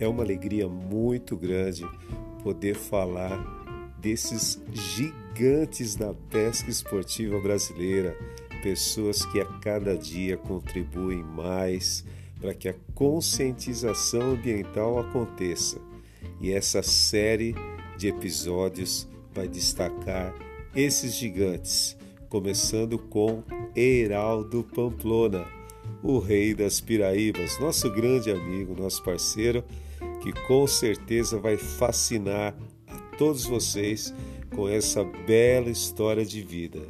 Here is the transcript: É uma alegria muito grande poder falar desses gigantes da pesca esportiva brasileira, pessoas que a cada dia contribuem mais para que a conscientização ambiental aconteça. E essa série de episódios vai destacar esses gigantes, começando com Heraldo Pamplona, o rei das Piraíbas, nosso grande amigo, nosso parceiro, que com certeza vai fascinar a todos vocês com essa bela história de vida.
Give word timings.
É 0.00 0.06
uma 0.06 0.22
alegria 0.22 0.68
muito 0.68 1.36
grande 1.36 1.84
poder 2.42 2.74
falar 2.74 3.36
desses 3.98 4.60
gigantes 4.72 5.96
da 5.96 6.14
pesca 6.30 6.70
esportiva 6.70 7.40
brasileira, 7.40 8.16
pessoas 8.62 9.24
que 9.26 9.40
a 9.40 9.44
cada 9.44 9.96
dia 9.96 10.36
contribuem 10.36 11.22
mais 11.22 12.04
para 12.40 12.54
que 12.54 12.68
a 12.68 12.74
conscientização 12.94 14.32
ambiental 14.32 14.98
aconteça. 14.98 15.80
E 16.40 16.52
essa 16.52 16.82
série 16.82 17.54
de 17.96 18.08
episódios 18.08 19.08
vai 19.34 19.48
destacar 19.48 20.32
esses 20.74 21.14
gigantes, 21.14 21.96
começando 22.28 22.98
com 22.98 23.42
Heraldo 23.74 24.62
Pamplona, 24.62 25.57
o 26.02 26.18
rei 26.18 26.54
das 26.54 26.80
Piraíbas, 26.80 27.58
nosso 27.60 27.90
grande 27.90 28.30
amigo, 28.30 28.74
nosso 28.74 29.02
parceiro, 29.02 29.64
que 30.22 30.32
com 30.46 30.66
certeza 30.66 31.38
vai 31.38 31.56
fascinar 31.56 32.54
a 32.86 32.96
todos 33.16 33.44
vocês 33.44 34.14
com 34.54 34.68
essa 34.68 35.04
bela 35.04 35.70
história 35.70 36.24
de 36.24 36.42
vida. 36.42 36.80